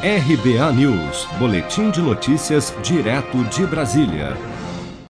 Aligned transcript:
RBA 0.00 0.72
News, 0.74 1.26
Boletim 1.40 1.90
de 1.90 2.00
Notícias, 2.00 2.72
direto 2.84 3.42
de 3.46 3.66
Brasília. 3.66 4.36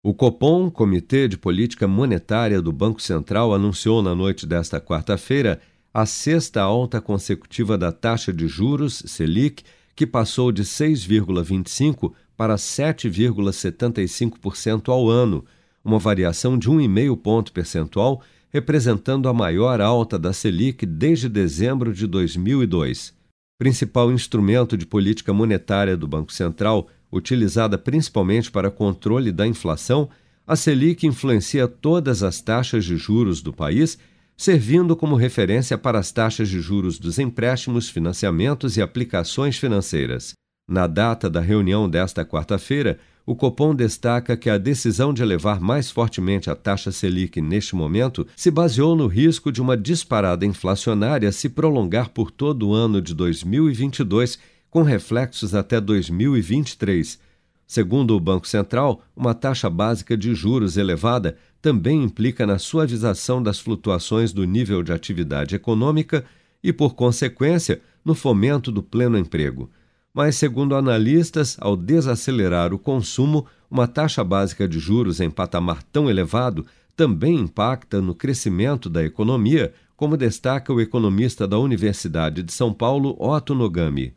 O 0.03 0.13
Copom, 0.13 0.69
Comitê 0.69 1.27
de 1.27 1.39
Política 1.39 1.87
Monetária 1.87 2.61
do 2.61 2.71
Banco 2.71 3.01
Central, 3.01 3.51
anunciou 3.51 4.03
na 4.03 4.13
noite 4.13 4.45
desta 4.45 4.79
quarta-feira 4.79 5.59
a 5.91 6.05
sexta 6.05 6.61
alta 6.61 7.01
consecutiva 7.01 7.79
da 7.79 7.91
taxa 7.91 8.31
de 8.31 8.47
juros, 8.47 9.01
Selic, 9.07 9.63
que 9.95 10.05
passou 10.05 10.51
de 10.51 10.63
6,25% 10.63 12.13
para 12.37 12.53
7,75% 12.53 14.89
ao 14.89 15.09
ano, 15.09 15.43
uma 15.83 15.97
variação 15.97 16.59
de 16.59 16.69
1,5 16.69 17.17
ponto 17.17 17.51
percentual, 17.51 18.21
representando 18.51 19.27
a 19.27 19.33
maior 19.33 19.81
alta 19.81 20.19
da 20.19 20.31
Selic 20.31 20.85
desde 20.85 21.27
dezembro 21.27 21.91
de 21.91 22.05
2002 22.05 23.14
principal 23.57 24.11
instrumento 24.11 24.77
de 24.77 24.85
política 24.85 25.33
monetária 25.33 25.95
do 25.95 26.07
Banco 26.07 26.33
Central, 26.33 26.89
utilizada 27.11 27.77
principalmente 27.77 28.51
para 28.51 28.69
controle 28.69 29.31
da 29.31 29.47
inflação, 29.47 30.09
a 30.45 30.55
Selic 30.55 31.07
influencia 31.07 31.67
todas 31.67 32.21
as 32.21 32.41
taxas 32.41 32.85
de 32.85 32.97
juros 32.97 33.41
do 33.41 33.53
país, 33.53 33.97
servindo 34.37 34.95
como 34.95 35.15
referência 35.15 35.77
para 35.77 35.97
as 35.97 36.11
taxas 36.11 36.49
de 36.49 36.59
juros 36.59 36.99
dos 36.99 37.17
empréstimos, 37.17 37.89
financiamentos 37.89 38.75
e 38.77 38.81
aplicações 38.81 39.57
financeiras. 39.57 40.33
Na 40.67 40.87
data 40.87 41.29
da 41.29 41.41
reunião 41.41 41.87
desta 41.87 42.25
quarta-feira, 42.25 42.97
o 43.23 43.35
Copom 43.35 43.75
destaca 43.75 44.35
que 44.35 44.49
a 44.49 44.57
decisão 44.57 45.13
de 45.13 45.21
elevar 45.21 45.61
mais 45.61 45.91
fortemente 45.91 46.49
a 46.49 46.55
taxa 46.55 46.91
Selic 46.91 47.39
neste 47.39 47.75
momento 47.75 48.25
se 48.35 48.49
baseou 48.49 48.95
no 48.95 49.05
risco 49.05 49.51
de 49.51 49.61
uma 49.61 49.77
disparada 49.77 50.43
inflacionária 50.43 51.31
se 51.31 51.49
prolongar 51.49 52.09
por 52.09 52.31
todo 52.31 52.69
o 52.69 52.73
ano 52.73 52.99
de 52.99 53.13
2022, 53.13 54.39
com 54.69 54.81
reflexos 54.81 55.53
até 55.53 55.79
2023. 55.79 57.19
Segundo 57.67 58.15
o 58.15 58.19
Banco 58.19 58.47
Central, 58.47 59.03
uma 59.15 59.35
taxa 59.35 59.69
básica 59.69 60.17
de 60.17 60.33
juros 60.33 60.77
elevada 60.77 61.37
também 61.61 62.03
implica 62.03 62.45
na 62.45 62.57
suavização 62.57 63.41
das 63.41 63.59
flutuações 63.59 64.33
do 64.33 64.45
nível 64.45 64.81
de 64.81 64.91
atividade 64.91 65.55
econômica 65.55 66.25
e, 66.63 66.73
por 66.73 66.95
consequência, 66.95 67.81
no 68.03 68.15
fomento 68.15 68.71
do 68.71 68.81
pleno 68.81 69.17
emprego 69.17 69.69
mas, 70.15 70.37
segundo 70.37 70.77
analistas, 70.77 71.57
ao 71.59 71.75
desacelerar 71.75 72.73
o 72.73 72.79
consumo, 72.79 73.45
uma 73.69 73.85
taxa 73.85 74.23
básica 74.23 74.65
de 74.65 74.79
juros 74.79 75.19
em 75.19 75.29
patamar 75.29 75.83
tão 75.83 76.09
elevado 76.09 76.65
também 76.95 77.35
impacta 77.35 78.01
no 78.01 78.15
crescimento 78.15 78.89
da 78.89 79.03
economia, 79.03 79.73
como 79.97 80.15
destaca 80.15 80.71
o 80.71 80.79
economista 80.79 81.45
da 81.45 81.59
Universidade 81.59 82.41
de 82.43 82.53
São 82.53 82.73
Paulo, 82.73 83.17
Otto 83.19 83.53
Nogami. 83.53 84.15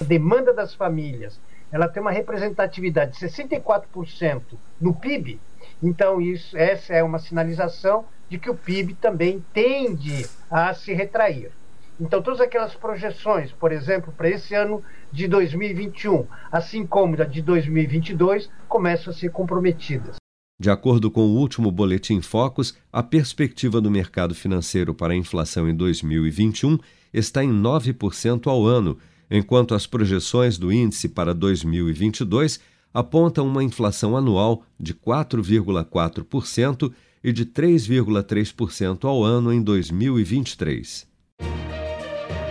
A 0.00 0.04
demanda 0.04 0.52
das 0.52 0.74
famílias 0.74 1.38
ela 1.70 1.88
tem 1.88 2.00
uma 2.00 2.10
representatividade 2.10 3.12
de 3.12 3.26
64% 3.26 4.42
no 4.80 4.94
PIB, 4.94 5.38
então 5.80 6.20
isso, 6.20 6.56
essa 6.56 6.92
é 6.92 7.04
uma 7.04 7.20
sinalização 7.20 8.04
de 8.28 8.36
que 8.38 8.50
o 8.50 8.54
PIB 8.56 8.94
também 8.94 9.44
tende 9.52 10.26
a 10.50 10.74
se 10.74 10.92
retrair. 10.92 11.52
Então, 11.98 12.20
todas 12.20 12.40
aquelas 12.40 12.74
projeções, 12.74 13.52
por 13.52 13.72
exemplo, 13.72 14.12
para 14.14 14.28
esse 14.28 14.54
ano 14.54 14.82
de 15.10 15.26
2021, 15.26 16.26
assim 16.52 16.86
como 16.86 17.16
da 17.16 17.24
de 17.24 17.40
2022, 17.40 18.50
começam 18.68 19.10
a 19.10 19.16
ser 19.16 19.30
comprometidas. 19.30 20.16
De 20.60 20.70
acordo 20.70 21.10
com 21.10 21.22
o 21.22 21.38
último 21.38 21.70
Boletim 21.70 22.20
Focus, 22.20 22.76
a 22.92 23.02
perspectiva 23.02 23.80
do 23.80 23.90
mercado 23.90 24.34
financeiro 24.34 24.94
para 24.94 25.14
a 25.14 25.16
inflação 25.16 25.68
em 25.68 25.74
2021 25.74 26.78
está 27.12 27.42
em 27.42 27.50
9% 27.50 28.46
ao 28.46 28.66
ano, 28.66 28.98
enquanto 29.30 29.74
as 29.74 29.86
projeções 29.86 30.58
do 30.58 30.70
índice 30.70 31.08
para 31.08 31.34
2022 31.34 32.60
apontam 32.92 33.46
uma 33.46 33.64
inflação 33.64 34.16
anual 34.16 34.62
de 34.78 34.94
4,4% 34.94 36.92
e 37.24 37.32
de 37.32 37.44
3,3% 37.46 39.04
ao 39.04 39.22
ano 39.22 39.52
em 39.52 39.62
2023 39.62 41.15